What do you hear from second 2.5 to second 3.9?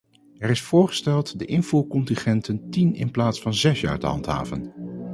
tien in plaats van zes